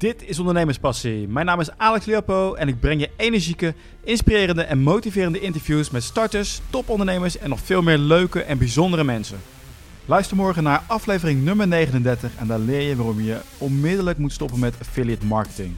[0.00, 1.28] Dit is Ondernemerspassie.
[1.28, 6.02] Mijn naam is Alex Leopo en ik breng je energieke, inspirerende en motiverende interviews met
[6.02, 9.38] starters, topondernemers en nog veel meer leuke en bijzondere mensen.
[10.04, 14.58] Luister morgen naar aflevering nummer 39 en daar leer je waarom je onmiddellijk moet stoppen
[14.58, 15.74] met affiliate marketing.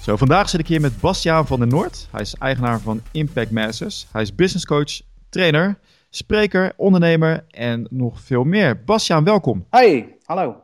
[0.00, 2.08] Zo, vandaag zit ik hier met Bastiaan van der Noord.
[2.10, 4.06] Hij is eigenaar van Impact Masters.
[4.12, 5.78] Hij is business coach, trainer,
[6.10, 8.84] spreker, ondernemer en nog veel meer.
[8.84, 9.66] Bastiaan, welkom.
[9.70, 10.56] Hey, hallo.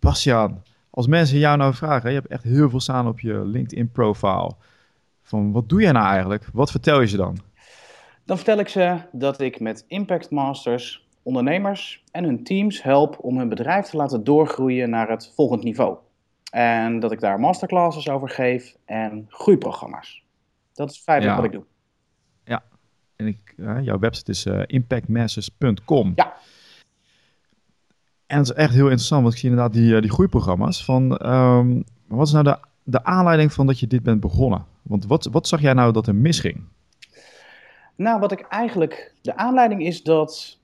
[0.00, 0.62] Bastiaan,
[0.98, 4.52] als mensen jou nou vragen, je hebt echt heel veel staan op je LinkedIn profile.
[5.22, 6.48] Van wat doe jij nou eigenlijk?
[6.52, 7.38] Wat vertel je ze dan?
[8.24, 13.38] Dan vertel ik ze dat ik met Impact Masters ondernemers en hun teams help om
[13.38, 15.96] hun bedrijf te laten doorgroeien naar het volgende niveau.
[16.50, 20.22] En dat ik daar masterclasses over geef en groeiprogramma's.
[20.72, 21.42] Dat is feitelijk Ja.
[21.42, 21.68] wat ik doe.
[22.44, 22.62] Ja,
[23.16, 26.12] en ik, jouw website is eh, impactmasters.com.
[26.14, 26.36] Ja.
[28.28, 30.84] En het is echt heel interessant, want ik zie inderdaad die, eh, die groeiprogramma's.
[30.84, 34.64] Van, ehm, wat is nou de, de aanleiding van dat je dit bent begonnen?
[34.82, 36.64] Want wat, wat zag jij nou dat er misging?
[37.96, 39.14] Nou, wat ik eigenlijk.
[39.22, 40.58] De aanleiding is dat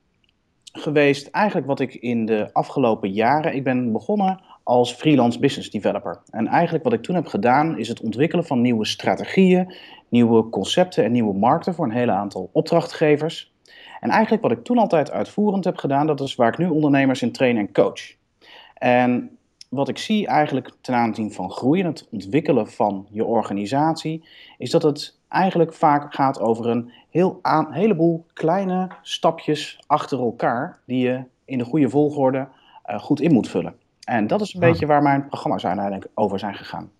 [0.73, 3.55] geweest, eigenlijk wat ik in de afgelopen jaren.
[3.55, 6.23] Ik ben begonnen als freelance business developer.
[6.31, 9.75] En eigenlijk wat ik toen heb gedaan, is het ontwikkelen van nieuwe strategieën,
[10.09, 13.54] nieuwe concepten en nieuwe markten voor een hele aantal opdrachtgevers.
[14.05, 17.23] En eigenlijk wat ik toen altijd uitvoerend heb gedaan, dat is waar ik nu ondernemers
[17.23, 18.15] in train en coach.
[18.75, 19.39] En
[19.69, 24.25] wat ik zie eigenlijk ten aanzien van groeien, het ontwikkelen van je organisatie,
[24.59, 30.79] is dat het eigenlijk vaak gaat over een heel aan, heleboel kleine stapjes achter elkaar
[30.87, 32.49] die je in de goede volgorde
[32.83, 33.77] eh, goed in moet vullen.
[34.05, 36.91] En dat is een beetje waar mijn programma's uiteindelijk over zijn gegaan.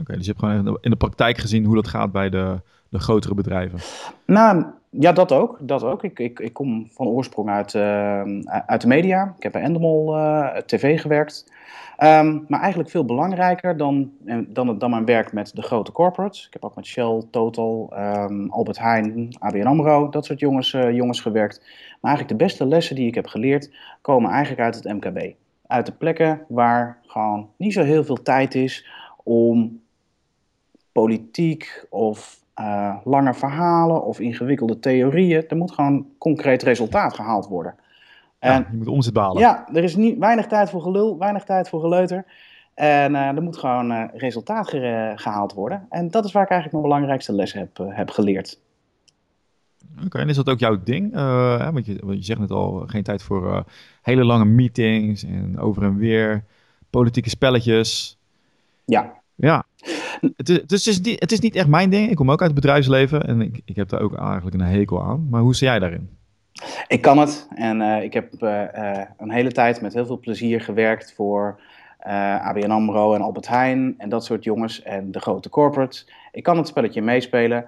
[0.00, 2.98] Oké, dus je hebt gewoon in de- praktijk gezien hoe dat gaat bij de, de
[2.98, 3.78] grotere bedrijven.
[4.26, 5.58] Nou, ja, dat ook.
[5.60, 6.02] Dat ook.
[6.04, 8.20] Ik, ik, ik kom van oorsprong uit, eh,
[8.66, 9.34] uit de media.
[9.36, 11.52] Ik heb bij Endemol eh, TV gewerkt.
[11.96, 16.46] Ehm, maar eigenlijk veel belangrijker dan, eh, dan, dan mijn werk met de grote corporates.
[16.46, 21.20] Ik heb ook met Shell, Total, ehm, Albert Heijn, ABN AMRO, dat soort jongens, jongens
[21.20, 21.58] gewerkt.
[22.00, 25.34] Maar eigenlijk de beste lessen die ik heb geleerd komen eigenlijk uit het MKB.
[25.66, 28.86] Uit de plekken waar gewoon niet zo heel veel tijd is
[29.24, 29.80] om
[30.92, 35.48] politiek of eh, lange verhalen of ingewikkelde theorieën.
[35.48, 37.74] Er moet gewoon concreet resultaat gehaald worden.
[38.40, 39.40] Ja, En je moet omzet behalen.
[39.40, 42.24] ja, er is niet, weinig tijd voor gelul, weinig tijd voor geleuter.
[42.74, 45.86] En eh, er moet gewoon eh, resultaat ge- gehaald worden.
[45.90, 48.60] En dat is waar ik eigenlijk mijn belangrijkste les heb, heb geleerd.
[50.04, 51.12] Oké, en is dat ook jouw ding?
[51.12, 53.64] Hè, want, je, want je zegt net al, geen tijd voor
[54.02, 56.44] hele lange meetings en over en weer,
[56.90, 58.18] politieke spelletjes.
[58.84, 59.64] Ja, Ja,
[60.36, 62.10] het is, is, het, is niet, het is niet echt mijn ding.
[62.10, 65.02] Ik kom ook uit het bedrijfsleven en ik, ik heb daar ook eigenlijk een hekel
[65.02, 65.26] aan.
[65.30, 66.08] Maar hoe zie jij daarin?
[66.86, 67.48] ik kan het.
[67.54, 71.60] En eh, ik heb eh, eh, een hele tijd met heel veel plezier gewerkt voor
[72.40, 76.08] ABN AMRO en Albert Heijn en dat soort jongens en de grote corporates.
[76.32, 77.64] Ik kan het spelletje meespelen.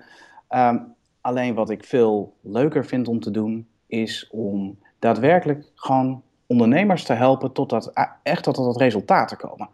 [0.48, 0.78] Ehm,
[1.21, 7.12] alleen wat ik veel leuker vind om te doen, is om daadwerkelijk gewoon ondernemers te
[7.12, 9.69] helpen tot dat, echt tot dat resultaat te komen.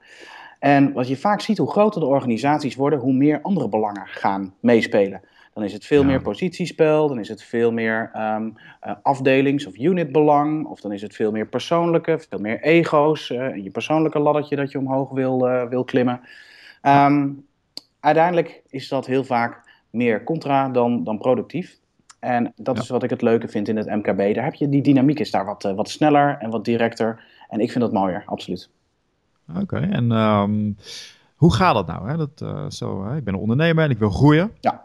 [0.62, 4.54] En wat je vaak ziet, hoe groter de organisaties worden, hoe meer andere belangen gaan
[4.60, 5.20] meespelen.
[5.54, 6.06] Dan is het veel Ja.
[6.06, 8.50] meer positiespel, dan is het veel meer ehm,
[8.80, 13.56] eh, afdelings- of unitbelang, of dan is het veel meer persoonlijke, veel meer ego's, eh,
[13.56, 16.20] je persoonlijke laddertje dat je omhoog wil, eh, wil klimmen.
[16.82, 17.28] Ehm,
[18.00, 21.78] uiteindelijk is dat heel vaak meer contra dan, dan productief.
[22.20, 22.82] En dat Ja.
[22.82, 24.34] is wat ik het leuke vind in het MKB.
[24.34, 27.24] Daar heb je die dynamiek is daar wat, wat sneller en wat directer.
[27.48, 28.70] En ik vind dat mooier, absoluut.
[29.60, 30.72] Oké, en ehm,
[31.36, 32.08] hoe gaat dat nou?
[32.08, 32.16] Hè?
[32.16, 33.16] Dat, eh, zo, hè?
[33.16, 34.50] Ik ben een ondernemer en ik wil groeien.
[34.60, 34.84] Ja.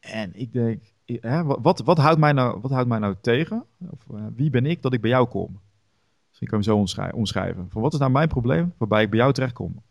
[0.00, 3.64] En ik denk, hè, wat, wat, houdt mij nou, wat houdt mij nou tegen?
[3.90, 5.60] Of, eh, wie ben ik dat ik bij jou kom?
[6.28, 7.66] Misschien kan je hem zo omschrij- omschrijven.
[7.70, 9.82] Van wat is nou mijn probleem waarbij ik bij jou terechtkom?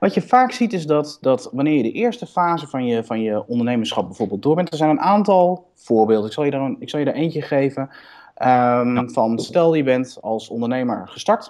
[0.00, 3.20] Wat je vaak ziet is dat, dat wanneer je de eerste fase van je, van
[3.20, 6.26] je ondernemerschap bijvoorbeeld door bent, er zijn een aantal voorbeelden.
[6.26, 7.90] Ik zal je er, een, ik zal je er eentje geven.
[8.34, 11.48] ehm, Van stel je bent als ondernemer gestart.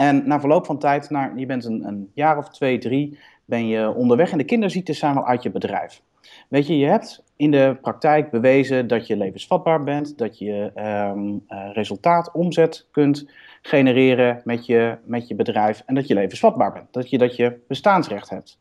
[0.00, 3.66] En na verloop van tijd, na, je bent een, een jaar of twee, drie, ben
[3.66, 6.02] je onderweg en de kinderziektes zijn wel uit je bedrijf.
[6.48, 11.12] Weet je, je hebt in de praktijk bewezen dat je levensvatbaar bent, dat je eh,
[11.72, 13.30] resultaat, omzet kunt
[13.62, 16.92] genereren met je, met je bedrijf en dat je levensvatbaar bent.
[16.92, 18.58] Dat je, dat je bestaansrecht hebt.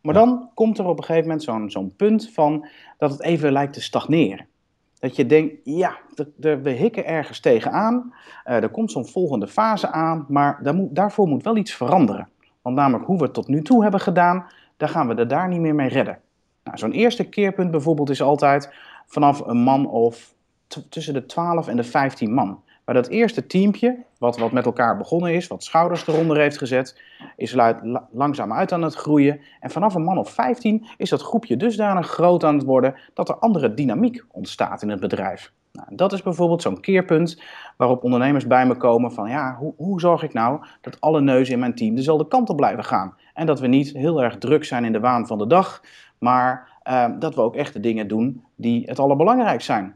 [0.00, 2.66] Maar dan komt er op een gegeven moment zo'n zo'n punt van
[2.98, 4.46] dat het even lijkt te stagneren.
[5.00, 5.98] Dat je denkt, ja,
[6.36, 8.14] we hikken ergens tegenaan.
[8.44, 12.28] Eh, er komt zo'n volgende fase aan, maar daar moet, daarvoor moet wel iets veranderen.
[12.62, 15.48] Want namelijk hoe we het tot nu toe hebben gedaan, daar gaan we er daar
[15.48, 16.18] niet meer mee redden.
[16.64, 18.72] Nou, zo'n eerste keerpunt bijvoorbeeld is altijd
[19.06, 20.34] vanaf een man of
[20.88, 22.62] tussen de 12 en de 15 man.
[22.90, 27.00] Maar dat eerste teampje, wat, wat met elkaar begonnen is, wat schouders eronder heeft gezet,
[27.36, 27.80] is la,
[28.12, 29.40] langzaam uit aan het groeien.
[29.60, 33.28] En vanaf een man of 15 is dat groepje dusdanig groot aan het worden dat
[33.28, 35.52] er andere dynamiek ontstaat in het bedrijf.
[35.72, 37.42] Nou, dat is bijvoorbeeld zo'n keerpunt
[37.76, 41.54] waarop ondernemers bij me komen van ja, hoe, hoe zorg ik nou dat alle neuzen
[41.54, 43.14] in mijn team dezelfde kant op blijven gaan?
[43.34, 45.82] En dat we niet heel erg druk zijn in de waan van de dag,
[46.18, 49.94] maar uh, dat we ook echt de dingen doen die het allerbelangrijkst zijn.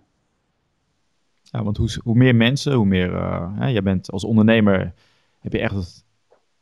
[1.54, 3.12] Ja, want hoe, hoe meer mensen, hoe meer.
[3.12, 4.94] Uh, hè, jij bent als ondernemer.
[5.38, 6.04] heb je echt.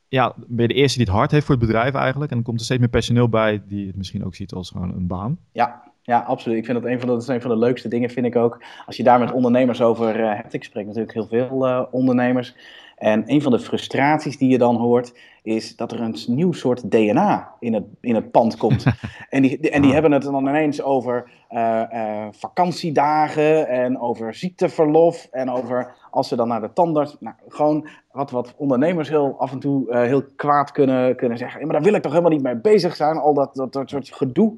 [0.08, 2.30] Ja, ben je de eerste die het hard heeft voor het bedrijf eigenlijk.
[2.30, 4.94] En dan komt er steeds meer personeel bij die het misschien ook ziet als gewoon
[4.94, 5.38] een baan.
[5.52, 6.58] Ja, ja, absoluut.
[6.58, 8.36] Ik vind dat een van de, dat is een van de leukste dingen, vind ik
[8.36, 8.62] ook.
[8.86, 10.52] Als je daar met ondernemers over uh, hebt.
[10.52, 12.54] Ik spreek natuurlijk heel veel uh, ondernemers.
[13.02, 16.90] En een van de frustraties die je dan hoort, is dat er een nieuw soort
[16.90, 18.84] DNA in het, in het pand komt.
[19.30, 19.92] en, die, en die ah.
[19.92, 26.36] hebben het dan ineens over uh, uh, vakantiedagen en over ziekteverlof en over als ze
[26.36, 27.16] dan naar de tandarts.
[27.20, 31.60] Nou, gewoon wat, wat ondernemers heel af en toe uh, heel kwaad kunnen, kunnen zeggen.
[31.60, 33.90] Ja, maar daar wil ik toch helemaal niet mee bezig zijn, al dat, dat, dat
[33.90, 34.56] soort gedoe.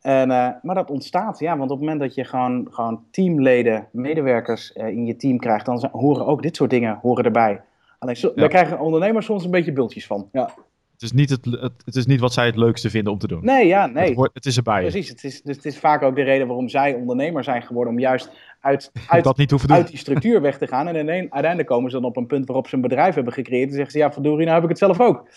[0.00, 3.88] En, uh, maar dat ontstaat, ja, want op het moment dat je gewoon, gewoon teamleden,
[3.92, 7.62] medewerkers uh, in je team krijgt, dan horen ook dit soort dingen horen erbij.
[7.98, 8.34] Alleen, zo, ja.
[8.34, 10.28] daar krijgen ondernemers soms een beetje bultjes van.
[10.32, 10.50] Ja.
[10.92, 13.26] Het is, niet het, het, het, is niet wat zij het leukste vinden om te
[13.26, 13.44] doen.
[13.44, 14.06] Nee, ja, nee.
[14.06, 14.80] Het, hoort, het is erbij.
[14.80, 17.92] Precies, het is, dus het is vaak ook de reden waarom zij ondernemer zijn geworden,
[17.92, 18.30] om juist
[18.60, 20.88] uit, uit, dat niet uit die structuur weg te gaan.
[20.88, 23.74] En uiteindelijk komen ze dan op een punt waarop ze een bedrijf hebben gecreëerd en
[23.74, 25.28] zeggen ze, ja, verdorie, nou heb ik het zelf ook.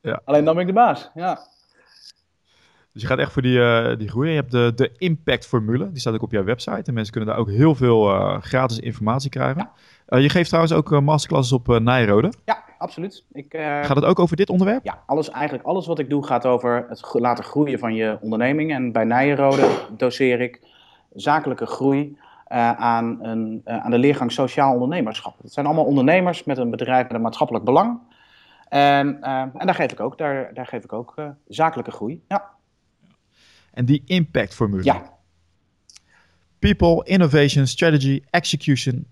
[0.00, 0.20] Ja.
[0.24, 1.38] Alleen dan ben ik de baas, ja.
[2.92, 4.28] Dus je gaat echt voor die, uh, die groei.
[4.28, 6.82] Je hebt de, de impact-formule, die staat ook op jouw website.
[6.84, 9.70] En mensen kunnen daar ook heel veel uh, gratis informatie krijgen.
[10.06, 10.16] Ja.
[10.16, 12.32] Uh, je geeft trouwens ook masterclasses op Nijrode.
[12.44, 13.24] Ja, absoluut.
[13.32, 14.84] Ik, gaat het ook over dit onderwerp?
[14.84, 18.72] Ja, alles, eigenlijk alles wat ik doe gaat over het laten groeien van je onderneming.
[18.72, 20.60] En bij Nijrode doseer ik
[21.14, 22.18] zakelijke groei
[22.76, 25.34] aan, een, aan de leergang sociaal ondernemerschap.
[25.42, 27.98] Het zijn allemaal ondernemers met een bedrijf met een maatschappelijk belang.
[28.68, 31.14] En, en daar geef ik ook, daar, daar geef ik ook
[31.48, 32.22] zakelijke groei.
[32.28, 32.58] Ja.
[33.70, 34.84] En die impact-formule.
[34.84, 35.18] Ja.
[36.58, 39.06] People, innovation, strategy, execution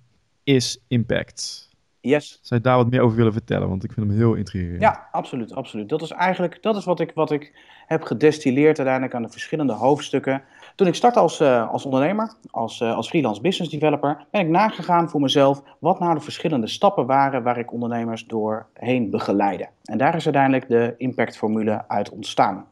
[0.45, 1.69] is impact.
[2.01, 2.39] Yes.
[2.43, 3.69] Zou je daar wat meer over willen vertellen?
[3.69, 4.81] Want ik vind hem heel intrigerend.
[4.81, 5.89] Ja, absoluut, absoluut.
[5.89, 7.53] Dat is eigenlijk dat is wat, ik, wat ik
[7.87, 10.43] heb gedestilleerd uiteindelijk aan de verschillende hoofdstukken.
[10.75, 14.49] Toen ik startte als, uh, als ondernemer, als, uh, als freelance business developer, ben ik
[14.49, 19.69] nagegaan voor mezelf wat nou de verschillende stappen waren waar ik ondernemers doorheen begeleide.
[19.85, 22.67] En daar is uiteindelijk de impactformule uit ontstaan.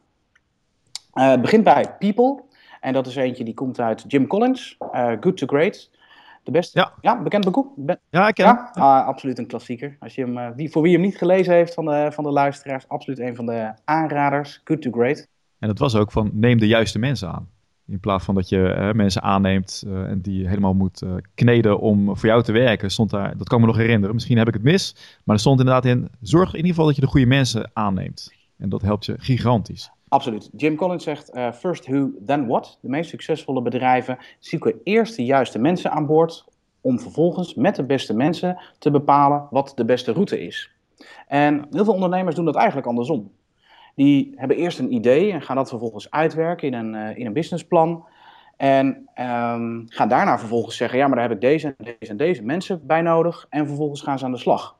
[1.17, 2.43] Uh, het begint bij People.
[2.81, 5.89] En dat is eentje die komt uit Jim Collins, uh, Good to Great.
[6.43, 6.93] De beste, ja.
[7.01, 7.73] ja bekend boek?
[7.75, 8.69] Be ja, ik ken ja?
[8.73, 9.95] Ah, absoluut een klassieker.
[9.99, 12.31] Als je hem, uh, wie, voor wie hem niet gelezen heeft van de, van de
[12.31, 14.61] luisteraars, absoluut een van de aanraders.
[14.63, 15.27] Good to Great.
[15.59, 17.49] En dat was ook van neem de juiste mensen aan.
[17.87, 21.03] In plaats van dat je mensen aanneemt en die helemaal moet
[21.35, 24.47] kneden om voor jou te werken, stond daar, dat kan me nog herinneren, misschien heb
[24.47, 27.07] ik het mis, maar er stond inderdaad in, zorg in ieder geval dat je de
[27.07, 28.33] goede mensen aanneemt.
[28.57, 29.91] En dat helpt je gigantisch.
[30.09, 30.49] Absoluut.
[30.57, 32.77] Jim Collins zegt: uh, First who, then what.
[32.81, 36.45] De meest succesvolle bedrijven zoeken eerst de juiste mensen aan boord.
[36.81, 40.71] Om vervolgens met de beste mensen te bepalen wat de beste route is.
[41.27, 43.31] En heel veel ondernemers doen dat eigenlijk andersom.
[43.95, 47.33] Die hebben eerst een idee en gaan dat vervolgens uitwerken in een, uh, in een
[47.33, 48.05] businessplan.
[48.57, 52.17] En um, gaan daarna vervolgens zeggen: Ja, maar daar heb ik deze en deze en
[52.17, 53.45] deze mensen bij nodig.
[53.49, 54.76] En vervolgens gaan ze aan de slag.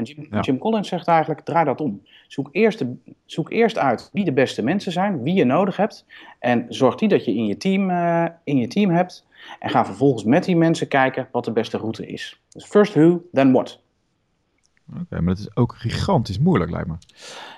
[0.00, 2.02] En Jim, Jim, Collins zegt eigenlijk, draai dat om.
[2.28, 2.84] Zoek eerst,
[3.24, 6.06] zoek eerst uit wie de beste mensen zijn, wie je nodig hebt.
[6.38, 9.26] En zorg die dat je in je team, uh, in je team hebt.
[9.58, 12.40] En ga vervolgens met die mensen kijken wat de beste route is.
[12.48, 13.82] Dus first who, then what.
[14.90, 16.94] Oké, okay, maar dat is ook gigantisch moeilijk, lijkt me.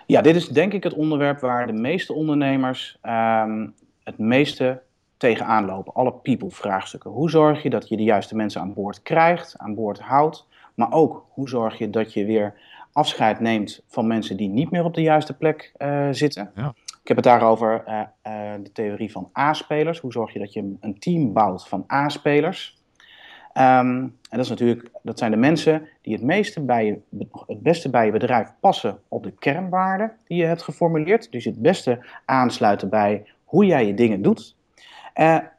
[0.06, 3.74] Ja, dit is denk ik het onderwerp waar de meeste ondernemers um,
[4.04, 4.82] het meeste
[5.16, 5.94] tegenaan lopen.
[5.94, 7.10] Alle people-vraagstukken.
[7.10, 10.46] Hoe zorg je dat je de juiste mensen aan boord krijgt, aan boord houdt?
[10.74, 12.54] Maar ook hoe zorg je dat je weer
[12.92, 16.50] afscheid neemt van mensen die niet meer op de juiste plek uh, zitten.
[16.54, 16.74] Ja.
[16.86, 19.98] Ik heb het daarover uh, uh, de theorie van A-spelers.
[19.98, 22.80] Hoe zorg je dat je een team bouwt van A-spelers?
[23.54, 27.62] Um, en dat, is natuurlijk, dat zijn de mensen die het, meeste bij je, het
[27.62, 31.32] beste bij je bedrijf passen op de kernwaarden die je hebt geformuleerd.
[31.32, 34.56] Dus het beste aansluiten bij hoe jij je dingen doet.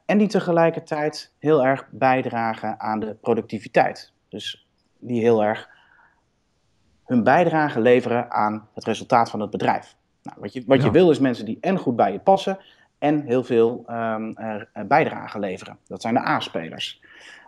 [0.06, 4.14] en die tegelijkertijd heel erg bijdragen aan de productiviteit.
[4.30, 4.63] Dus
[5.08, 5.70] die heel erg
[7.04, 9.96] hun bijdrage leveren aan het resultaat van het bedrijf.
[10.24, 12.58] Nou, wat je, wat je wil is mensen die en goed bij je passen
[12.98, 14.36] en heel veel um,
[14.88, 15.78] bijdrage leveren.
[15.88, 17.02] Dat zijn de A-spelers.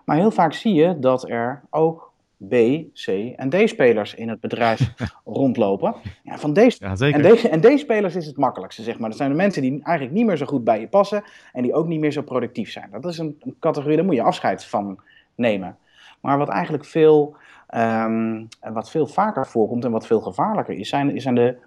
[0.05, 2.53] Maar heel vaak zie je dat er ook B,
[2.93, 4.93] C en D-spelers in het bedrijf
[5.25, 5.95] rondlopen.
[6.24, 9.09] Ja, van deze, ja, en, en D-spelers is het makkelijkste, zeg maar.
[9.09, 11.74] Dat zijn de mensen die eigenlijk niet meer zo goed bij je passen en die
[11.74, 12.89] ook niet meer zo productief zijn.
[12.91, 15.00] Dat is een, een categorie, daar moet je afscheid van
[15.35, 15.77] nemen.
[16.25, 17.36] Maar wat eigenlijk veel,
[17.75, 21.58] um, wat veel vaker voorkomt en wat veel gevaarlijker is, zijn, de,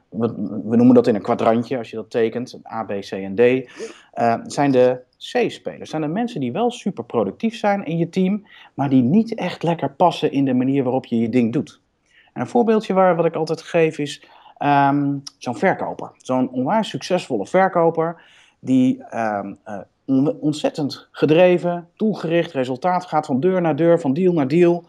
[0.65, 3.41] we noemen dat in een kwadrantje als je dat tekent, A, B, C en D,
[3.41, 5.91] uh, zijn de C-spelers.
[5.91, 9.62] Zijn de mensen die wel super productief zijn in je team, maar die niet echt
[9.62, 11.81] lekker passen in de manier waarop je je ding doet.
[12.33, 14.25] En een voorbeeldje waar, wat ik altijd geef is
[14.59, 16.11] um, zo'n verkoper.
[16.17, 18.23] Zo'n onwijs succesvolle verkoper
[18.61, 19.79] die um, uh,
[20.41, 24.85] ontzettend gedreven, doelgericht, resultaat gaat van deur naar deur, van deal naar deal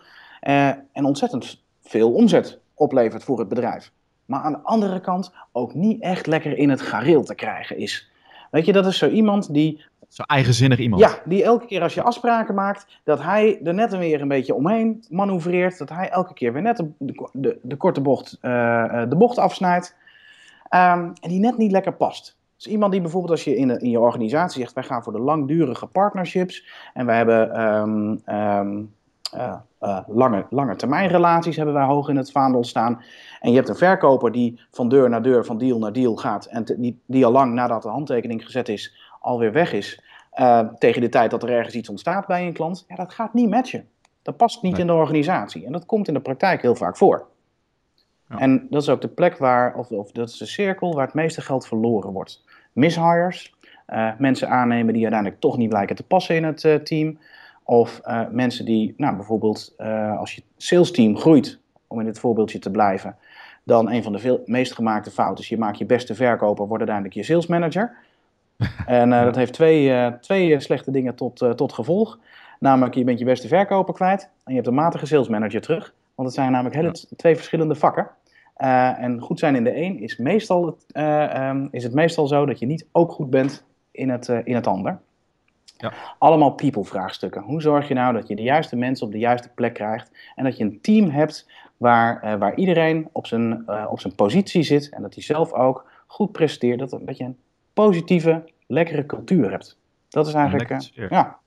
[0.48, 3.92] uh, en ontzettend veel omzet oplevert voor het bedrijf.
[4.26, 8.12] Maar aan de andere kant ook niet echt lekker in het gareel te krijgen is.
[8.52, 11.02] Weet je, dat is zo iemand die Zo'n eigenzinnig iemand.
[11.02, 14.56] Ja, die elke keer als je afspraken maakt, dat hij er net weer een beetje
[14.56, 15.78] omheen manoeuvreert.
[15.78, 19.96] Dat hij elke keer weer net de, de, de korte bocht, uh, de bocht afsnijdt.
[20.70, 22.38] Um, en die net niet lekker past.
[22.60, 25.20] Dus iemand die bijvoorbeeld als je in, in je organisatie zegt, wij gaan voor de
[25.20, 26.68] langdurige partnerships.
[26.94, 28.94] En wij hebben um, um,
[29.36, 33.04] uh, uh, lange, lange termijn relaties hebben wij hoog in het vaandel staan.
[33.39, 36.46] En je hebt een verkoper die van deur naar deur, van deal naar deal gaat.
[36.46, 40.04] En te, die, die al lang nadat de handtekening gezet is, alweer weg is.
[40.39, 42.86] Uh, tegen de tijd dat er ergens iets ontstaat bij een klant.
[42.88, 43.88] Ja, dat gaat niet matchen.
[44.22, 44.82] Dat past niet nee.
[44.82, 45.66] in de organisatie.
[45.66, 47.28] En dat komt in de praktijk heel vaak voor.
[48.29, 48.38] Ja.
[48.38, 51.15] En dat is ook de plek waar, of, of dat is de cirkel waar het
[51.15, 52.43] meeste geld verloren wordt.
[52.74, 53.55] Mishires,
[53.88, 57.17] uh, mensen aannemen die uiteindelijk toch niet blijken te passen in het uh, team.
[57.63, 59.74] Of uh, mensen die, nou bijvoorbeeld,
[60.17, 63.15] als je sales team groeit, om in dit voorbeeldje te blijven,
[63.63, 66.89] dan een van de veel, meest gemaakte fouten is: je maakt je beste verkoper, wordt
[66.89, 67.93] uiteindelijk je sales manager.
[68.86, 72.19] En dat heeft twee, twee slechte dingen tot, tot gevolg.
[72.59, 75.93] Namelijk, je bent je beste verkoper kwijt en je hebt een matige sales manager terug.
[76.15, 78.09] Want het zijn namelijk hele twee verschillende vakken.
[78.60, 82.60] En goed zijn in de een is, meestal het, um, is het meestal zo dat
[82.60, 85.00] je niet ook goed bent in het, in het ander.
[85.78, 85.94] Ja.
[86.18, 87.42] Allemaal people vraagstukken.
[87.42, 90.44] Hoe zorg je nou dat je de juiste mensen op de juiste plek krijgt en
[90.44, 95.01] dat je een team hebt waar, waar iedereen op zijn, op zijn positie zit en
[95.01, 96.80] dat hij zelf ook goed presteert.
[96.80, 97.38] Dat, dat je een
[97.74, 99.78] positieve, lekkere cultuur hebt.
[100.10, 100.89] Dat is eigenlijk.
[100.92, 101.38] Ja.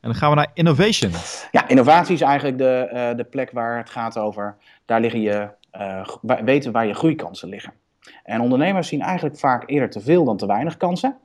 [0.00, 1.12] En dan gaan we naar innovation.
[1.50, 4.56] Ja, innovatie is eigenlijk de, uh, de plek waar het gaat over.
[4.84, 5.48] Daar liggen je,
[5.78, 6.06] uh,
[6.44, 7.72] weten waar je groeikansen liggen.
[8.24, 11.16] En ondernemers zien eigenlijk vaak eerder te veel dan te weinig kansen.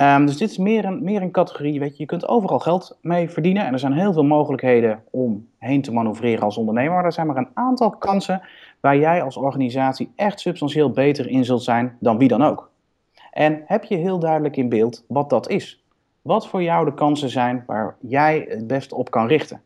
[0.00, 2.98] Um, dus dit is meer een, meer een categorie, weet je, je kunt overal geld
[3.02, 7.04] mee verdienen en er zijn heel veel mogelijkheden om heen te manoeuvreren als ondernemer, maar
[7.04, 8.42] er zijn maar een aantal kansen
[8.80, 12.70] waar jij als organisatie echt substantieel beter in zult zijn dan wie dan ook.
[13.30, 15.84] En heb je heel duidelijk in beeld wat dat is?
[16.22, 19.62] Wat voor jou de kansen zijn waar jij het beste op kan richten?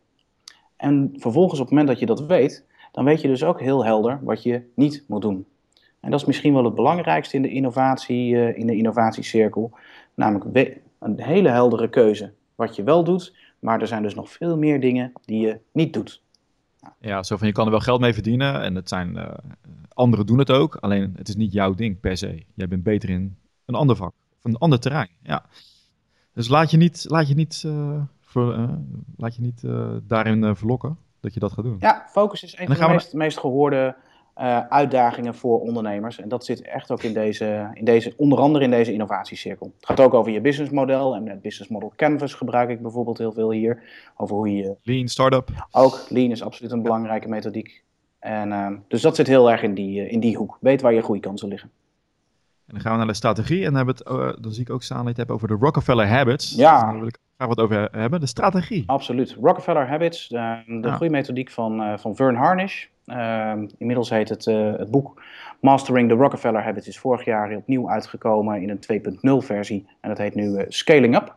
[0.76, 2.64] En vervolgens, op het moment dat je dat weet,
[2.98, 5.46] dan weet je dus ook heel helder wat je niet moet doen.
[6.00, 9.72] En dat is misschien wel het belangrijkste in de, innovatie, uh, in de innovatiecirkel.
[10.14, 14.56] Namelijk een hele heldere keuze wat je wel doet, maar er zijn dus nog veel
[14.56, 16.22] meer dingen die je niet doet.
[17.00, 19.28] Ja, zo van je kan er wel geld mee verdienen en het zijn, uh,
[19.92, 22.42] anderen doen het ook, alleen het is niet jouw ding per se.
[22.54, 25.10] Jij bent beter in een ander vak, of een ander terrein.
[25.22, 25.44] Ja.
[26.32, 28.02] Dus laat je niet, laat je niet, uh,
[29.16, 29.62] laat je niet
[30.08, 31.76] daarin verlokken dat je dat gaat doen.
[31.80, 33.96] Ja, focus is een van de meest, meest gehoorde
[34.68, 36.20] uitdagingen voor ondernemers.
[36.20, 39.72] En dat zit echt ook in deze, in deze, onder andere in deze innovatiecirkel.
[39.76, 41.14] Het gaat ook over je businessmodel.
[41.14, 43.82] En het business model canvas gebruik ik bijvoorbeeld heel veel hier.
[44.16, 44.76] Over hoe je...
[44.82, 45.50] Lean startup.
[45.70, 47.82] Ook, lean is absoluut een belangrijke methodiek.
[48.18, 50.58] En, dus dat zit heel erg in die, in die hoek.
[50.60, 51.70] Weet waar je groeikansen liggen.
[52.68, 54.82] En dan gaan we naar de strategie en dan, het, uh, dan zie ik ook
[54.82, 56.54] staan dat je het hebt over de Rockefeller Habits.
[56.54, 56.80] Ja.
[56.80, 58.20] Daar wil ik graag wat over hebben.
[58.20, 58.82] De strategie.
[58.86, 59.36] Absoluut.
[59.42, 60.94] Rockefeller Habits, uh, de ja.
[60.94, 62.86] groeimethodiek van, uh, van Vern Harnish.
[63.78, 65.22] inmiddels heet het, het boek
[65.60, 69.86] Mastering the Rockefeller Habits is vorig jaar opnieuw uitgekomen in een 2.0 versie.
[70.00, 71.36] En dat heet nu Scaling Up.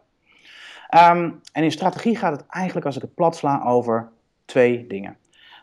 [0.95, 4.09] Um, en in strategie gaat het eigenlijk, als ik het plat sla, over
[4.45, 5.17] twee dingen.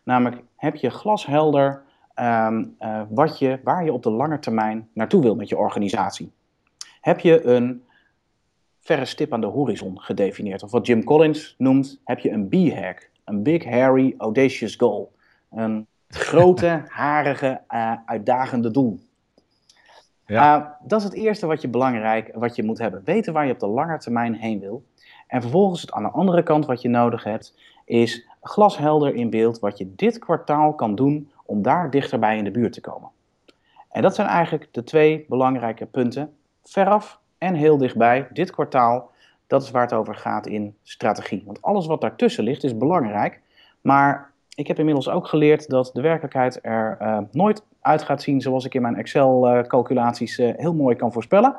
[0.05, 1.83] Namelijk, heb je glashelder
[2.21, 6.33] um, uh, wat je, waar je op de lange termijn naartoe wil met je organisatie.
[7.01, 7.85] Heb je een
[8.81, 10.63] verre stip aan de horizon gedefinieerd?
[10.63, 15.13] Of wat Jim Collins noemt, heb je een B-hack, een big, hairy, audacious goal.
[15.51, 18.99] Een grote, harige, uh, uitdagende doel.
[20.27, 20.59] Ja.
[20.59, 23.03] Uh, dat is het eerste wat je belangrijk, wat je moet hebben.
[23.05, 24.85] Weten waar je op de lange termijn heen wil.
[25.27, 29.59] En vervolgens het aan de andere kant wat je nodig hebt, is glashelder in beeld
[29.59, 33.09] wat je dit kwartaal kan doen om daar dichterbij in de buurt te komen.
[33.91, 36.37] En dat zijn eigenlijk de twee belangrijke punten.
[36.65, 39.11] Veraf en heel dichtbij, dit kwartaal,
[39.47, 41.43] dat is waar het over gaat in strategie.
[41.47, 43.41] Want alles wat daartussen ligt is belangrijk,
[43.81, 48.41] maar ik heb inmiddels ook geleerd dat de werkelijkheid er uh, nooit uit gaat zien
[48.41, 51.57] zoals ik in mijn Excel-calculaties uh, heel mooi kan voorspellen.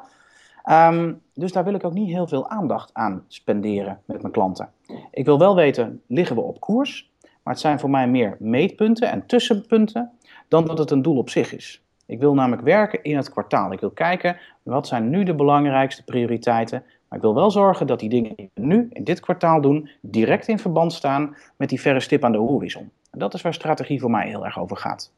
[0.69, 4.69] Um, dus daar wil ik ook niet heel veel aandacht aan spenderen met mijn klanten.
[5.11, 7.08] Ik wil wel weten, liggen we op koers?
[7.49, 10.11] Maar het zijn voor mij meer meetpunten en tussenpunten
[10.47, 11.83] dan dat het een doel op zich is.
[12.05, 13.71] Ik wil namelijk werken in het kwartaal.
[13.71, 16.83] Ik wil kijken, wat zijn nu de belangrijkste prioriteiten?
[17.07, 19.89] Maar ik wil wel zorgen dat die dingen die we nu in dit kwartaal doen,
[20.01, 22.91] direct in verband staan met die verre stip aan de horizon.
[23.11, 25.11] En dat is waar strategie voor mij heel erg over gaat.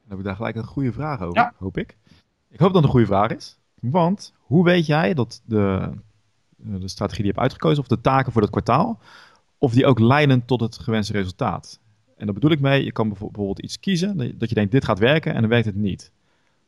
[0.00, 1.96] Dan heb ik daar gelijk een goede vraag over, hoop ik.
[2.50, 3.58] Ik hoop dat het een goede vraag is.
[3.80, 5.90] Want hoe weet jij dat de,
[6.64, 8.98] eh, de strategie die je hebt uitgekozen, of de taken voor dat kwartaal,
[9.64, 11.80] of die ook leiden tot het gewenste resultaat?
[12.16, 14.98] En daar bedoel ik mee, je kan bijvoorbeeld iets kiezen, dat je denkt dit gaat
[14.98, 16.12] werken en dan werkt het niet.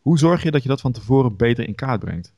[0.00, 2.32] Hoe zorg je dat je dat van tevoren beter in kaart brengt?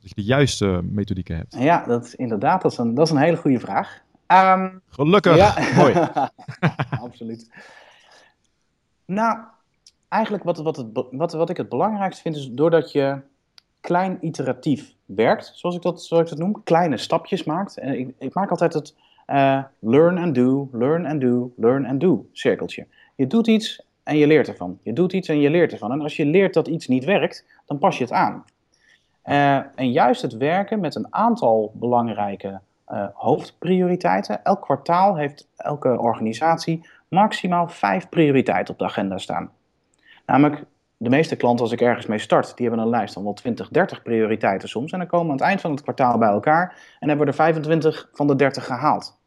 [0.00, 1.56] Dat je de juiste methodieken hebt.
[1.58, 4.02] Ja, dat is inderdaad, dat is een, dat is een hele goede vraag.
[4.26, 5.54] Ehm, Gelukkig, ja.
[5.82, 5.94] mooi.
[7.06, 7.50] Absoluut.
[9.04, 9.38] Nou,
[10.08, 13.20] eigenlijk wat, wat, het, wat, wat ik het belangrijkste vind is doordat je
[13.80, 17.78] klein iteratief werkt, zoals ik dat, zoals ik dat noem, kleine stapjes maakt.
[17.78, 18.94] En ik, ik maak altijd het
[19.30, 22.86] uh, learn and do, learn and do, learn and do cirkeltje.
[23.14, 24.78] Je doet iets en je leert ervan.
[24.82, 25.92] Je doet iets en je leert ervan.
[25.92, 28.44] En als je leert dat iets niet werkt, dan pas je het aan.
[29.24, 34.44] Uh, en juist het werken met een aantal belangrijke uh, hoofdprioriteiten.
[34.44, 39.50] Elk kwartaal heeft elke organisatie maximaal vijf prioriteiten op de agenda staan.
[40.26, 40.64] Namelijk,
[40.96, 43.68] de meeste klanten, als ik ergens mee start, die hebben een lijst van wel 20,
[43.68, 44.92] 30 prioriteiten soms.
[44.92, 47.32] En dan komen we aan het eind van het kwartaal bij elkaar en hebben we
[47.32, 49.17] er 25 van de 30 gehaald.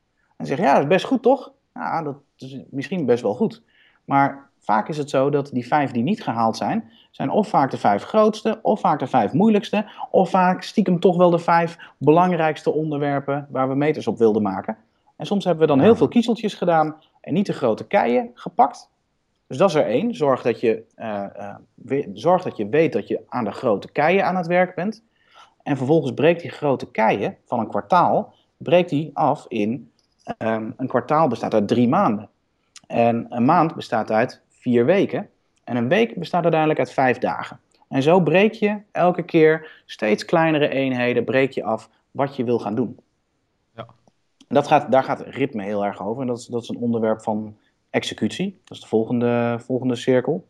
[0.41, 1.51] En zeggen, ja, dat is best goed toch?
[1.73, 3.63] Ja, dat is misschien best wel goed.
[4.05, 7.71] Maar vaak is het zo dat die vijf die niet gehaald zijn, zijn of vaak
[7.71, 11.77] de vijf grootste, of vaak de vijf moeilijkste, of vaak stiekem toch wel de vijf
[11.97, 14.77] belangrijkste onderwerpen waar we meters op wilden maken.
[15.15, 18.89] En soms hebben we dan heel veel kiezeltjes gedaan en niet de grote keien gepakt.
[19.47, 20.15] Dus dat is er één.
[20.15, 21.25] Zorg dat je, uh,
[21.89, 25.03] uh, zorg dat je weet dat je aan de grote keien aan het werk bent.
[25.63, 28.33] En vervolgens breekt die grote keien van een kwartaal
[28.63, 29.90] breekt die af in
[30.37, 32.29] um, een kwartaal bestaat uit drie maanden.
[32.87, 35.29] En een maand bestaat uit vier weken.
[35.63, 37.59] En een week bestaat uiteindelijk uit vijf dagen.
[37.89, 42.59] En zo breek je elke keer steeds kleinere eenheden breek je af wat je wil
[42.59, 42.99] gaan doen.
[43.75, 43.87] Ja.
[44.47, 46.21] Dat gaat, daar gaat ritme heel erg over.
[46.21, 47.57] En dat is, dat is een onderwerp van
[47.89, 48.59] executie.
[48.63, 50.47] Dat is de volgende, volgende cirkel.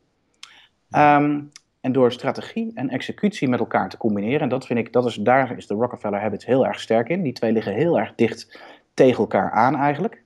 [0.96, 5.06] Um, en door strategie en executie met elkaar te combineren, en dat vind ik, dat
[5.06, 7.22] is, daar is de Rockefeller Habits heel erg sterk in.
[7.22, 8.60] Die twee liggen heel erg dicht
[8.94, 10.24] tegen elkaar aan eigenlijk.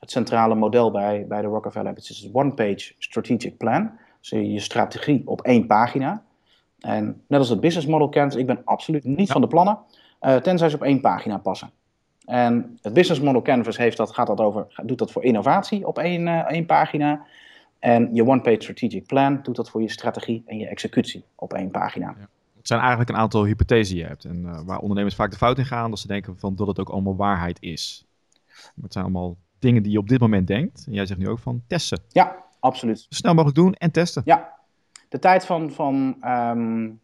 [0.00, 3.90] Het centrale model bij, bij de Rockefeller Habits is het one-page strategic plan.
[4.20, 6.22] Dus je strategie op één pagina.
[6.80, 9.78] En net als het business model kent, ik ben absoluut niet van de plannen,
[10.20, 11.70] uh, tenzij ze op één pagina passen.
[12.24, 15.98] En het Business Model Canvas heeft dat, gaat dat over, doet dat voor innovatie op
[15.98, 17.26] één, uh, één pagina.
[17.78, 21.70] En je One-Page Strategic Plan doet dat voor je strategie en je executie op één
[21.70, 22.14] pagina.
[22.18, 22.28] Ja.
[22.70, 24.24] Zijn eigenlijk een aantal hypothesen die je hebt.
[24.24, 26.78] En uh, waar ondernemers vaak de fout in gaan, dat ze denken van dat het
[26.80, 28.06] ook allemaal waarheid is.
[28.82, 30.84] het zijn allemaal dingen die je op dit moment denkt.
[30.86, 32.02] En jij zegt nu ook van testen.
[32.08, 32.98] Ja, absoluut.
[32.98, 34.22] Zo snel mogelijk doen en testen.
[34.24, 34.52] Ja,
[35.08, 37.00] de tijd van, van um,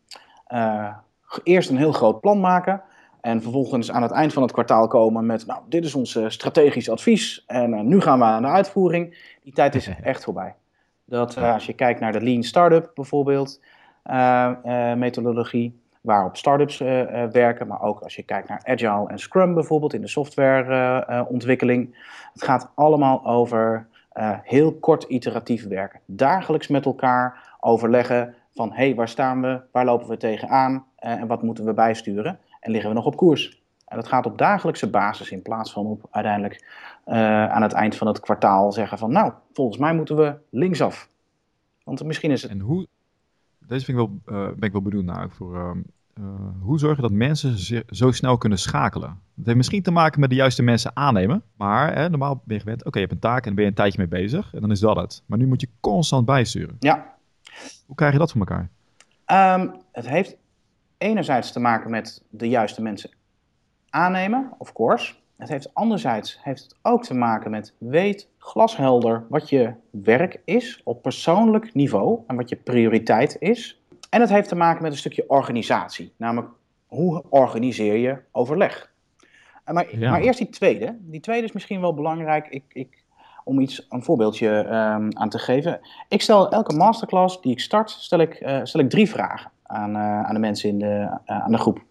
[0.48, 0.96] uh,
[1.42, 2.83] eerst een heel groot plan maken
[3.20, 6.90] en vervolgens aan het eind van het kwartaal komen met, nou, dit is ons strategisch
[6.90, 9.35] advies en uh, nu gaan we aan de uitvoering.
[9.42, 10.55] Die tijd is echt voorbij.
[11.05, 13.61] Dat uh, als je kijkt naar de Lean Startup bijvoorbeeld,
[14.97, 16.79] methodologie, waarop startups
[17.33, 21.97] werken, maar ook als je kijkt naar Agile en Scrum bijvoorbeeld in de softwareontwikkeling.
[22.33, 23.87] het gaat allemaal over
[24.42, 26.01] heel kort iteratief werken.
[26.05, 31.27] Dagelijks met elkaar overleggen van, hé, hey, waar staan we, waar lopen we tegenaan en
[31.27, 33.64] wat moeten we bijsturen en liggen we nog op koers.
[33.87, 36.64] En dat gaat op dagelijkse basis in plaats van op uiteindelijk
[37.07, 41.09] uh, aan het eind van het kwartaal zeggen van nou, volgens mij moeten we linksaf.
[41.85, 42.51] Want misschien is het...
[42.51, 42.87] En hoe,
[43.66, 45.31] deze vind ik wel, uh, ben ik wel benieuwd naar.
[45.31, 45.55] Voor,
[46.18, 46.24] uh,
[46.61, 49.09] hoe zorgen dat mensen zo snel kunnen schakelen?
[49.37, 51.42] Het heeft misschien te maken met de juiste mensen aannemen.
[51.57, 53.64] Maar hè, normaal ben je gewend, oké, okay, je hebt een taak en dan ben
[53.64, 54.55] je een tijdje mee bezig.
[54.55, 55.22] En dan is dat het.
[55.26, 56.76] Maar nu moet je constant bijsturen.
[56.79, 57.14] Ja.
[57.87, 58.68] Hoe krijg je dat voor elkaar?
[59.61, 60.37] Um, het heeft
[60.98, 63.11] enerzijds te maken met de juiste mensen
[63.90, 65.14] aannemen, of course.
[65.37, 70.81] Het heeft anderzijds heeft het ook te maken met weet glashelder wat je werk is
[70.85, 73.81] op persoonlijk niveau en wat je prioriteit is.
[74.11, 76.53] En het heeft te maken met een stukje organisatie, namelijk
[76.87, 78.94] hoe organiseer je overleg.
[79.64, 80.11] Maar, ja.
[80.11, 80.96] maar eerst die tweede.
[81.01, 82.46] Die tweede is misschien wel belangrijk.
[82.49, 83.05] Ik, ik,
[83.44, 85.81] om iets, een voorbeeldje um, aan te geven.
[86.09, 89.90] Ik stel elke masterclass die ik start, stel ik, uh, stel ik drie vragen aan,
[89.90, 91.85] uh, aan de mensen in de, uh, aan de groep.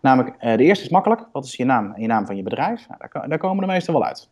[0.00, 1.24] Namelijk, uh, de eerste is makkelijk.
[1.32, 2.88] Wat is je naam en je naam van je bedrijf?
[2.88, 4.28] Nou, daar, daar, komen de meesten wel uit.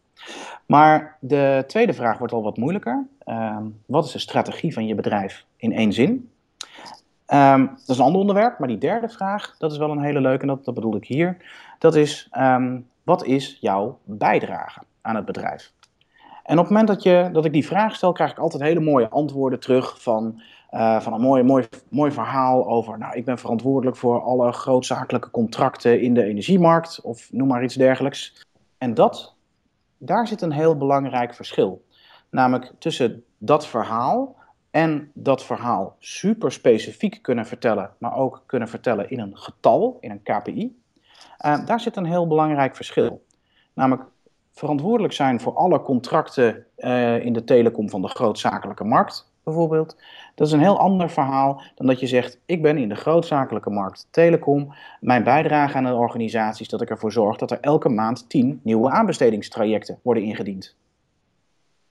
[0.66, 3.06] Maar de tweede vraag wordt al wat moeilijker.
[3.24, 6.30] Uh, wat is de strategie van je bedrijf in één zin?
[7.28, 10.20] Um, dat is een ander onderwerp, maar die derde vraag, dat is wel een hele
[10.20, 11.36] leuke en dat, bedoel ik hier.
[11.78, 15.72] Dat is, um, wat is jouw bijdrage aan het bedrijf?
[16.42, 18.80] En op het moment dat, je, dat ik die vraag stel, krijg ik altijd hele
[18.80, 20.42] mooie antwoorden terug van,
[20.76, 25.30] uh, van een mooi, mooi, mooi verhaal over, nou, ik ben verantwoordelijk voor alle grootzakelijke
[25.30, 28.46] contracten in de energiemarkt, of noem maar iets dergelijks.
[28.78, 29.34] En dat,
[29.98, 31.84] daar zit een heel belangrijk verschil.
[32.30, 34.36] Namelijk tussen dat verhaal
[34.70, 40.10] en dat verhaal super specifiek kunnen vertellen, maar ook kunnen vertellen in een getal, in
[40.10, 40.80] een KPI.
[41.46, 43.24] Uh, daar zit een heel belangrijk verschil.
[43.72, 44.08] Namelijk
[44.52, 49.96] verantwoordelijk zijn voor alle contracten uh, in de telecom van de grootzakelijke markt, bijvoorbeeld.
[50.34, 53.70] Dat is een heel ander verhaal dan dat je zegt: Ik ben in de grootzakelijke
[53.70, 54.74] markt telecom.
[55.00, 58.60] Mijn bijdrage aan de organisatie is dat ik ervoor zorg dat er elke maand 10
[58.62, 60.76] nieuwe aanbestedingstrajecten worden ingediend.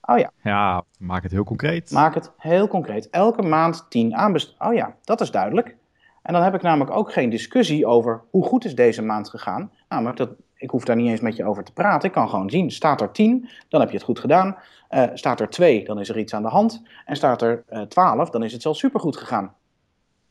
[0.00, 0.30] Oh ja.
[0.42, 1.90] Ja, maak het heel concreet.
[1.90, 3.10] Maak het heel concreet.
[3.10, 4.66] Elke maand 10 aanbestedingen.
[4.66, 5.76] Oh ja, dat is duidelijk.
[6.22, 9.70] En dan heb ik namelijk ook geen discussie over hoe goed is deze maand gegaan.
[9.88, 12.08] Namelijk, dat, ik hoef daar niet eens met je over te praten.
[12.08, 14.56] Ik kan gewoon zien, staat er 10, dan heb je het goed gedaan.
[14.90, 16.82] Uh, staat er 2, dan is er iets aan de hand.
[17.04, 19.54] En staat er uh, eh, 12, dan is het zelfs supergoed gegaan.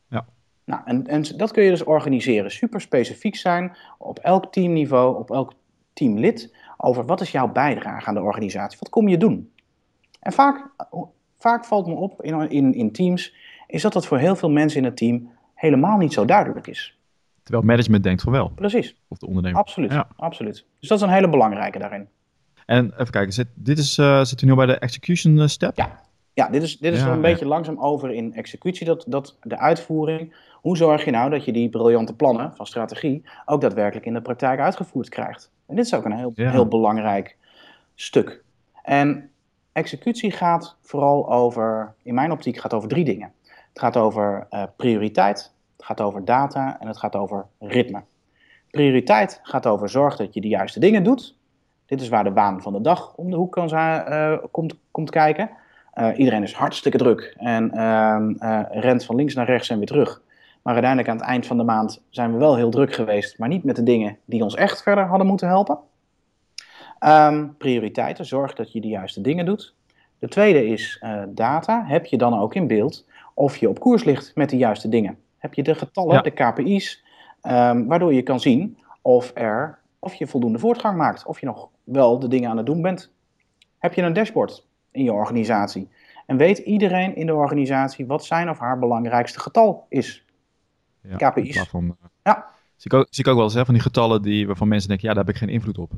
[0.10, 0.26] Ja.
[0.64, 2.52] Nou, en, en dat kun je dus organiseren.
[2.52, 5.54] Super specifiek zijn op elk teamniveau, op elk
[5.94, 6.56] teamlid.
[6.78, 8.80] Over wat is jouw bijdrage aan de organisatie?
[8.80, 9.52] Wat kom je doen?
[10.20, 10.70] En vaak,
[11.38, 13.36] vaak valt me op in, in, in teams,
[13.68, 16.98] is dat dat voor heel veel mensen in het team helemaal niet zo duidelijk is.
[17.46, 18.52] Terwijl management denkt van wel.
[18.56, 18.96] Precies.
[19.08, 19.60] Of de ondernemer.
[19.60, 20.08] Absoluut, ja.
[20.16, 20.66] absoluut.
[20.80, 22.08] Dus dat is een hele belangrijke daarin.
[22.66, 25.76] En even kijken, zit, dit is, uh, zit u nu bij de execution eh, step?
[25.76, 26.02] Ja,
[26.34, 29.58] ja dit is, dit is ja, een beetje langzaam over in executie, dat, dat, de
[29.58, 30.36] uitvoering.
[30.52, 34.22] Hoe zorg je nou dat je die briljante plannen van strategie ook daadwerkelijk in de
[34.22, 35.52] praktijk uitgevoerd krijgt?
[35.68, 37.38] En dit is ook een heel, heel belangrijk
[37.96, 38.44] stuk.
[38.84, 39.30] En
[39.72, 43.34] executie gaat vooral over, in mijn optiek, gaat over drie dingen.
[43.44, 45.55] Het gaat over uh, prioriteit,
[45.88, 48.04] het gaat over data en het gaat over ritme.
[48.71, 51.38] Prioriteit gaat over zorg dat je de juiste dingen doet.
[51.86, 55.10] Dit is waar de baan van de dag om de hoek kan uh, komt, komt
[55.10, 55.50] kijken.
[55.93, 58.34] Uh, iedereen is hartstikke druk en ehm,
[58.71, 60.21] rent van links naar rechts en weer terug.
[60.62, 63.50] Maar uiteindelijk aan het eind van de maand zijn we wel heel druk geweest, maar
[63.50, 65.80] niet met de dingen die ons echt verder hadden moeten helpen.
[67.00, 69.76] Um, prioriteiten, zorg dat je de juiste dingen doet.
[70.19, 71.86] De tweede is data.
[71.88, 75.24] Heb je dan ook in beeld of je op koers ligt met de juiste dingen?
[75.46, 77.04] Heb je de getallen, de KPI's,
[77.42, 81.70] um, waardoor je kan zien of, er, of je voldoende voortgang maakt, of je nog
[81.84, 83.12] wel de dingen aan het doen bent.
[83.80, 85.90] Heb je een dashboard in je organisatie?
[86.26, 90.26] En weet iedereen in de organisatie wat zijn of haar belangrijkste getal is?
[91.02, 91.60] Ja, KPI's.
[91.60, 91.92] Van, uh,
[92.24, 92.46] ja.
[92.76, 94.90] Zie ik, ook, zie ik ook wel eens hè, van die getallen die, waarvan mensen
[94.90, 95.92] denken, ja, daar heb ik geen invloed op.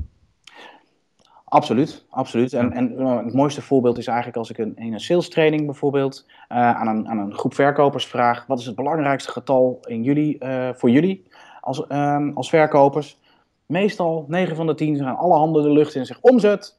[1.48, 2.52] Absoluut, absoluut.
[2.52, 5.66] En, en uh, het mooiste voorbeeld is eigenlijk als ik een, in een sales training
[5.66, 10.02] bijvoorbeeld uh, aan, een, aan een groep verkopers vraag: wat is het belangrijkste getal in
[10.02, 11.26] jullie, uh, voor jullie
[11.60, 13.20] als, um, als verkopers?
[13.66, 16.76] Meestal 9 van de 10 gaan alle handen de lucht in en zeggen omzet.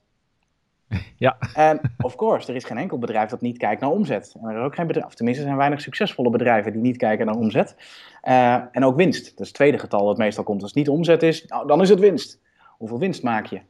[1.18, 1.38] Ja.
[1.54, 4.36] En of course, er is geen enkel bedrijf dat niet kijkt naar omzet.
[4.42, 6.98] En er is ook geen bedrijf, of tenminste, er zijn weinig succesvolle bedrijven die niet
[6.98, 7.76] kijken naar omzet.
[8.72, 9.24] en ook winst.
[9.24, 10.62] Dat is het tweede getal dat meestal komt.
[10.62, 12.42] Als het niet omzet is, nou, dan is het winst.
[12.78, 13.62] Hoeveel winst maak je?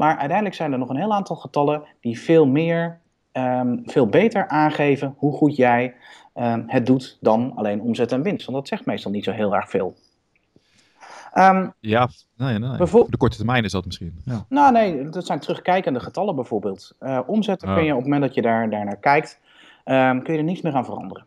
[0.00, 3.00] Maar uiteindelijk zijn er nog een heel aantal getallen die veel meer,
[3.32, 5.94] um, veel beter aangeven hoe goed jij
[6.34, 8.46] um, het doet dan alleen omzet en winst.
[8.46, 9.96] Want dat zegt meestal niet zo heel erg veel.
[11.34, 12.76] Um, ja, nee, nee.
[13.08, 14.20] de korte termijn is dat misschien.
[14.24, 14.44] Ja.
[14.48, 16.96] Nou nee, dat zijn terugkijkende getallen bijvoorbeeld.
[17.00, 19.40] Uh, omzetten kun je op het moment dat je daar, daar naar kijkt,
[19.84, 21.26] kun je er niets meer aan veranderen.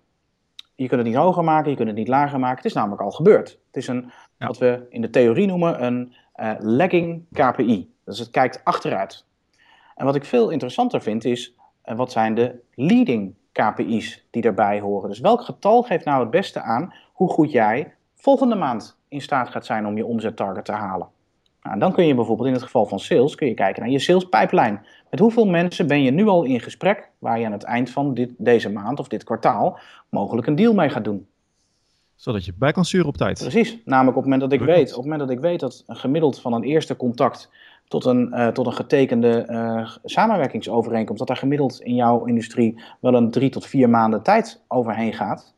[0.76, 2.58] Je kunt het niet hoger maken, je kunt het niet lager maken.
[2.58, 3.50] Het is namelijk al gebeurd.
[3.50, 4.48] Het is een, ja.
[4.48, 7.93] wat we in de theorie noemen, een uh, lagging KPI.
[8.06, 9.26] Dus het kijkt achteruit.
[9.96, 14.80] En wat ik veel interessanter vind is, uh, wat zijn de leading KPI's die daarbij
[14.80, 15.10] horen?
[15.10, 19.50] Dus welk getal geeft nou het beste aan hoe goed jij volgende maand in staat
[19.50, 21.08] gaat zijn om je omzettarget te halen?
[21.64, 24.00] Nou, dan kun je bijvoorbeeld in het geval van sales, kun je kijken naar je
[24.00, 24.80] sales pipeline.
[25.10, 28.14] Met hoeveel mensen ben je nu al in gesprek waar je aan het eind van
[28.14, 31.28] dit, deze maand of dit kwartaal mogelijk een deal mee gaat doen?
[32.16, 33.40] Zodat je bij kan sturen op tijd.
[33.40, 33.78] Precies.
[33.86, 35.96] Namelijk op het moment dat ik weet, op het moment dat ik weet dat een
[35.96, 37.50] gemiddeld van een eerste contact
[37.88, 43.14] tot een, uh, tot een getekende uh, samenwerkingsovereenkomst, dat daar gemiddeld in jouw industrie wel
[43.14, 45.54] een drie tot vier maanden tijd overheen gaat.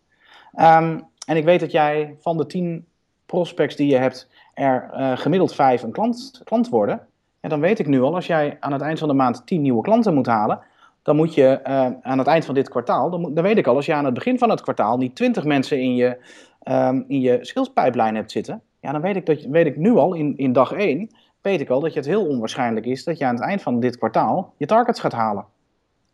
[0.60, 2.86] Um, en ik weet dat jij van de tien
[3.26, 7.08] prospects die je hebt, er uh, gemiddeld vijf een klant, klant worden.
[7.40, 9.62] En dan weet ik nu al, als jij aan het eind van de maand tien
[9.62, 10.60] nieuwe klanten moet halen,
[11.02, 11.64] dan moet je
[12.02, 14.14] aan het eind van dit kwartaal, dan, dan, weet ik al, als je aan het
[14.14, 16.18] begin van het kwartaal niet twintig mensen in je,
[16.64, 19.96] um, in je skills pipeline hebt zitten, ja, dan weet ik, dat, weet ik nu
[19.96, 21.10] al in, in dag één
[21.46, 23.80] weet ik al dat je het heel onwaarschijnlijk is dat je aan het eind van
[23.80, 25.46] dit kwartaal je targets gaat halen.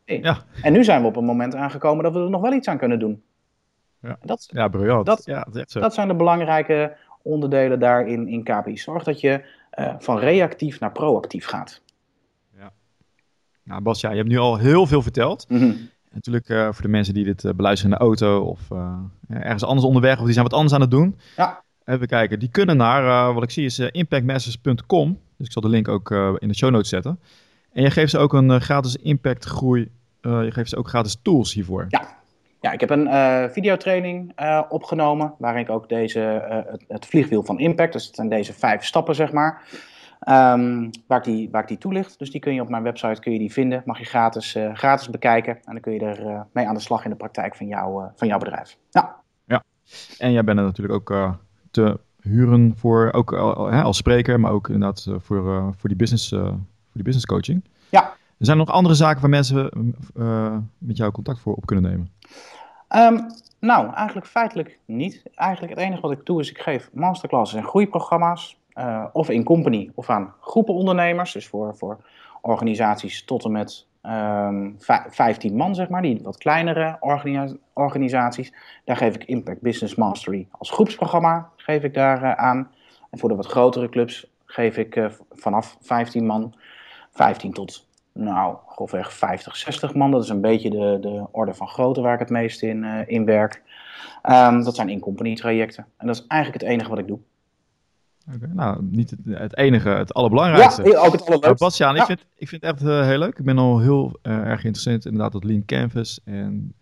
[0.05, 0.43] Ja.
[0.61, 2.77] En nu zijn we op een moment aangekomen dat we er nog wel iets aan
[2.77, 3.23] kunnen doen.
[4.01, 5.05] Ja, dat, ja briljant.
[5.05, 8.77] Dat, ja, dat, dat zijn de belangrijke onderdelen daarin in KPI.
[8.77, 9.45] Zorg dat je
[9.79, 11.81] uh, van reactief naar proactief gaat.
[12.57, 12.71] Ja.
[13.63, 15.49] Nou Bas, ja, je hebt nu al heel veel verteld.
[15.49, 18.59] Mm Natuurlijk uh, voor de mensen die dit uh, beluisteren in de auto of
[19.29, 21.19] ergens anders onderweg of die zijn wat anders aan het doen.
[21.35, 21.63] Ja.
[21.91, 25.19] Even kijken, die kunnen naar, wat ik zie is impactmasters.com.
[25.37, 27.19] Dus ik zal de link ook in de show notes zetten.
[27.73, 31.53] En je geeft ze ook een gratis impact groei, je geeft ze ook gratis tools
[31.53, 31.85] hiervoor.
[31.89, 32.21] Ja,
[32.61, 37.05] ja, ik heb een uh, videotraining uh, opgenomen, waarin ik ook deze, uh, het, het,
[37.05, 39.61] vliegwiel van Impact, dus het zijn deze vijf stappen zeg maar,
[40.29, 42.19] um, waar, ik die, waar ik die toelicht.
[42.19, 45.09] Dus die kun je op mijn website kun je die vinden, mag je gratis, gratis
[45.09, 48.09] bekijken en dan kun je er mee aan de slag in de praktijk van, jou,
[48.15, 48.77] van jouw bedrijf.
[48.89, 49.15] Ja.
[49.45, 49.63] ja,
[50.17, 51.37] en jij bent er natuurlijk ook
[51.71, 57.03] te huren voor, ook als spreker, maar ook inderdaad voor, voor, die business, voor die
[57.03, 57.63] business coaching.
[57.89, 58.03] Ja.
[58.37, 59.69] Er zijn er nog andere zaken waar mensen
[60.77, 62.11] met jou contact voor op kunnen nemen?
[62.95, 63.25] Um,
[63.59, 65.23] nou, eigenlijk feitelijk niet.
[65.35, 68.59] Eigenlijk het enige wat ik doe is ik geef masterclasses en groeiprogramma's.
[68.75, 71.31] Uh, of in company of aan groepen ondernemers.
[71.31, 71.97] Dus voor, voor
[72.41, 76.01] organisaties tot en met um, ehm, 15 man, zeg maar.
[76.01, 78.53] Die wat kleinere organisa organisaties.
[78.85, 82.71] Daar geef ik Impact Business Mastery als groepsprogramma geef ik daar uh, aan.
[83.09, 86.55] En voor de wat grotere clubs geef ik uh, vanaf 15 man
[87.11, 90.11] 15 tot nou, grofweg 50, 60 man.
[90.11, 92.99] Dat is een beetje de, de orde van grootte waar ik het meest in, uh,
[93.05, 93.61] in werk.
[94.29, 95.85] Um, dat zijn in-company trajecten.
[95.97, 97.19] En dat is eigenlijk het enige wat ik doe.
[98.35, 100.83] Okay, nou, niet het, het, enige, het allerbelangrijkste.
[100.83, 101.63] Ja, ook het allerleukste.
[101.63, 102.01] Bastiaan, ja.
[102.01, 103.37] ik, vind, ik vind het echt uh, heel leuk.
[103.37, 106.75] Ik ben al heel uh, erg geïnteresseerd inderdaad dat Lean Canvas en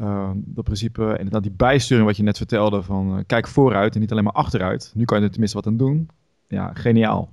[0.00, 4.10] uh, dat principe, inderdaad die bijsturing wat je net vertelde van kijk vooruit en niet
[4.10, 4.92] alleen maar achteruit.
[4.94, 6.08] Nu kan je er tenminste wat aan doen.
[6.48, 7.32] Ja, geniaal.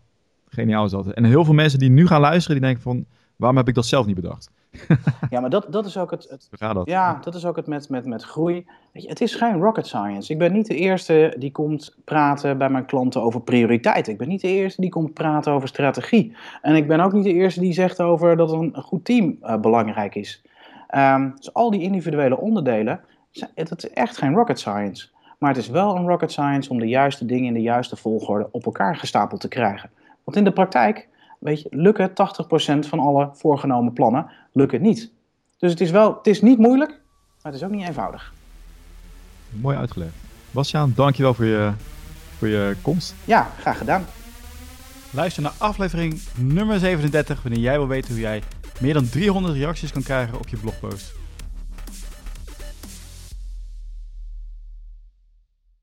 [0.50, 1.08] Geniaal is dat.
[1.08, 3.06] En heel veel mensen die nu gaan luisteren, die denken van,
[3.36, 4.52] waarom heb ik dat zelf niet bedacht?
[5.30, 6.88] Ja, maar dat, dat is ook het, het dat?
[6.88, 8.66] Ja, dat is ook het met, met, met groei.
[8.92, 10.32] Weet je, het is geen rocket science.
[10.32, 14.08] Ik ben niet de eerste die komt praten bij mijn klanten over prioriteit.
[14.08, 16.36] Ik ben niet de eerste die komt praten over strategie.
[16.62, 19.58] En ik ben ook niet de eerste die zegt over dat een goed team uh,
[19.58, 20.42] belangrijk is.
[20.96, 23.02] Um, dus al die individuele onderdelen,
[23.56, 25.08] het is echt geen rocket science.
[25.40, 28.48] Maar het is wel een rocket science om de juiste dingen in de juiste volgorde
[28.52, 29.90] op elkaar gestapeld te krijgen.
[30.24, 31.08] Want in de praktijk,
[31.44, 32.14] weet je, lukken 80%
[32.88, 35.12] van alle voorgenomen plannen lukken niet.
[35.58, 36.90] Dus het is wel, het is niet moeilijk,
[37.42, 38.34] maar het is ook niet eenvoudig.
[39.50, 40.14] Mooi uitgelegd.
[40.52, 41.72] Bastiaan, dankjewel voor je,
[42.38, 43.16] voor je komst.
[43.26, 44.06] Ja, graag gedaan.
[45.12, 48.44] Luister naar aflevering nummer 37 wanneer jij wil weten hoe jij
[48.82, 51.14] meer dan 300 reacties kan krijgen op je blogpost.